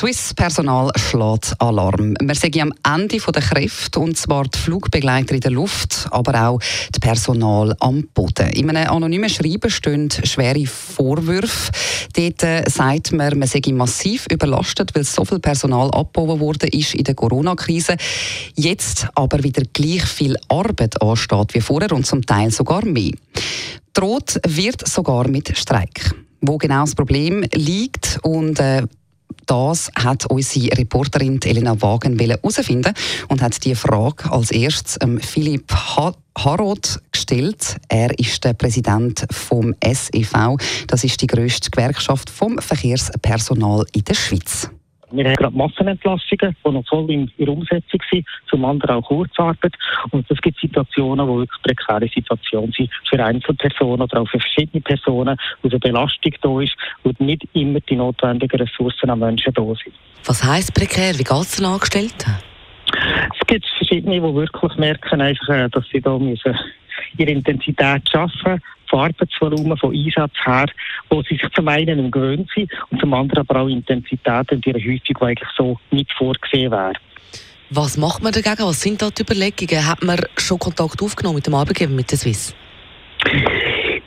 [0.00, 2.16] Swiss Personal schlägt Alarm.
[2.22, 6.58] Wir sehen am Ende der Kräfte, und zwar die Flugbegleiter in der Luft, aber auch
[6.90, 8.48] das Personal am Boden.
[8.48, 11.70] In einem anonymen Schreiben stehen schwere Vorwürfe.
[12.16, 16.94] Dort äh, sagt man, man sei massiv überlastet, weil so viel Personal abgebaut wurde ist
[16.94, 17.98] in der Corona-Krise.
[18.56, 23.12] Jetzt aber wieder gleich viel Arbeit ansteht wie vorher und zum Teil sogar mehr.
[23.92, 28.86] Droht wird sogar mit Streik wo genau das Problem liegt und äh,
[29.50, 32.94] das hat unsere Reporterin Elena Wagen herausfinden
[33.28, 37.76] und hat die Frage als erstes ähm, Philipp ha Harrod gestellt.
[37.88, 40.56] Er ist der Präsident vom SEV.
[40.86, 44.70] Das ist die grösste Gewerkschaft vom Verkehrspersonal in der Schweiz.
[45.12, 49.72] Wir haben gerade Massenentlassungen, die noch voll in der Umsetzung sind, zum anderen auch Kurzarbeit.
[50.10, 54.80] Und es gibt Situationen, wo wirklich prekäre Situationen sind für Einzelpersonen oder auch für verschiedene
[54.80, 59.62] Personen, wo eine Belastung da ist und nicht immer die notwendigen Ressourcen an Menschen da
[59.62, 59.94] sind.
[60.24, 61.14] Was heisst prekär?
[61.18, 62.36] Wie geht es den Angestellten?
[63.40, 66.56] Es gibt verschiedene, die wirklich merken, einfach, äh, dass sie da müssen
[67.16, 70.66] ihre Intensität schaffen von Arbeitsvolumen, von Einsatz her,
[71.08, 74.78] wo sie sich zum einen gewöhnt sind und zum anderen aber auch Intensität und ihre
[74.78, 76.94] Häufung, die eigentlich so nicht vorgesehen wäre.
[77.70, 78.66] Was macht man dagegen?
[78.66, 79.86] Was sind da die Überlegungen?
[79.86, 82.54] Hat man schon Kontakt aufgenommen mit dem Arbeitgeber, mit der Swiss?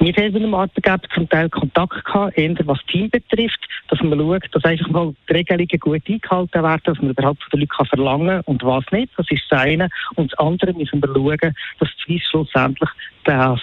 [0.04, 4.20] Wir haben mit dem Arbeitgeber zum Teil Kontakt gehabt, eher was Team betrifft, dass man
[4.20, 7.86] schaut, dass einfach mal die Regelungen gut eingehalten werden, dass man überhaupt von den Leuten
[7.86, 9.14] verlangen kann und was nicht.
[9.16, 9.88] Das ist das eine.
[10.16, 12.90] Und das andere müssen wir schauen, dass die Swiss schlussendlich
[13.24, 13.62] das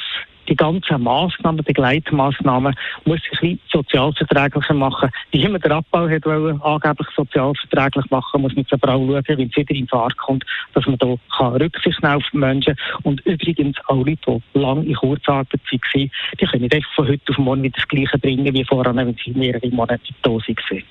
[0.48, 2.74] die ganzen Massnahmen, Begleitmaßnahmen,
[3.05, 5.10] muss sich ein sozialverträglicher machen.
[5.30, 9.22] Wie man den Abbau hat wollen, angeblich sozialverträglich machen, muss man jetzt aber auch schauen,
[9.27, 12.77] wenn es wieder in Fahrt kommt, dass man da kann Rücksicht nehmen auf die Menschen.
[13.02, 16.10] Und übrigens auch Leute, die lange in Kurzarbeit waren,
[16.41, 19.32] die können nicht von heute auf morgen wieder das Gleiche bringen wie vorher, wenn sie
[19.32, 20.82] mehrere Monate da waren.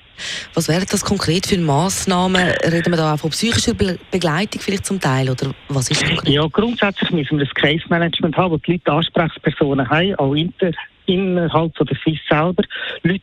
[0.54, 2.42] Was wären das konkret für Massnahmen?
[2.64, 5.30] Reden wir da auch von psychischer Begleitung vielleicht zum Teil?
[5.30, 6.28] Oder was ist konkret?
[6.28, 8.92] Ja, grundsätzlich müssen wir das Case Management haben, wo die Leute
[9.50, 10.72] Ansprechpersonen haben, auch inter,
[11.06, 12.62] innerhalb von der FIS selber.
[13.02, 13.22] Leute,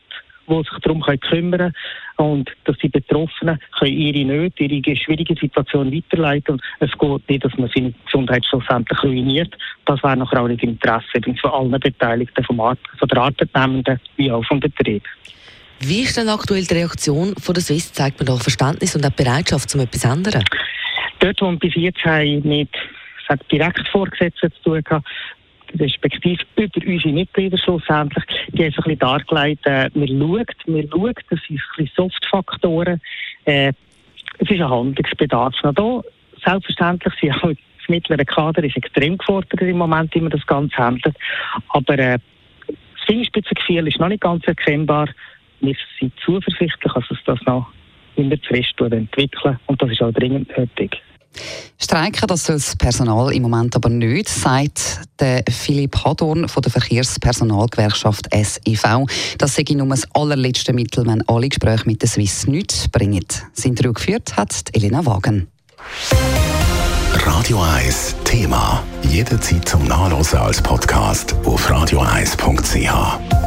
[0.50, 1.74] die sich darum können kümmern
[2.16, 7.30] können und dass die Betroffenen können ihre Nöte, ihre schwierige Situation weiterleiten und es geht
[7.30, 9.54] nicht, dass man seine Gesundheit schlussendlich ruiniert.
[9.86, 14.32] Das wäre nachher auch nicht Interesse von allen Beteiligten, vom Ar von der Arbeitnehmenden wie
[14.32, 15.04] auch vom Betrieb.
[15.80, 17.92] Wie ist denn aktuell die Reaktion von der Swiss?
[17.92, 20.44] Zeigt man da Verständnis und auch Bereitschaft, um etwas zu ändern?
[21.20, 22.70] Dort, wo wir bis jetzt haben, mit
[23.52, 25.04] direkt Vorgesetzten zu tun haben,
[25.79, 30.88] respektive über unsere Mitglieder schlussendlich, die haben so ein bisschen dargelegt, äh, wir schauen, wir
[30.89, 33.01] schauen, das sind ein bisschen Softfaktoren,
[33.45, 33.73] äh,
[34.39, 36.01] es ist ein Handlungsbedarf noch da.
[36.44, 40.75] Selbstverständlich sind auch das mittlere Kader ist extrem gefordert im Moment, wie man das Ganze
[40.78, 41.16] handelt,
[41.69, 42.19] aber äh,
[42.67, 45.07] das Fingerspitzengefühl ist noch nicht ganz erkennbar,
[45.61, 47.72] wir sind zuversichtlich, dass es das noch
[48.16, 48.53] immer zu
[48.85, 51.01] entwickeln und das ist auch dringend nötig.
[51.80, 56.72] Streiken, das soll das Personal im Moment aber nicht, sagt der Philipp Hadorn von der
[56.72, 58.84] Verkehrspersonalgewerkschaft SIV.
[59.38, 63.26] Das sei nur das allerletzte Mittel, wenn alle Gespräche mit der Swiss nichts bringen.
[63.53, 65.47] Sind geführt hat Elena Wagen.
[67.14, 68.84] Radio 1 Thema.
[69.09, 73.47] Jederzeit zum Nachlesen als Podcast auf radio1.ch.